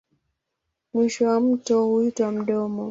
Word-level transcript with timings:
Mwisho 0.93 1.25
wa 1.27 1.39
mto 1.41 1.85
huitwa 1.85 2.31
mdomo. 2.31 2.79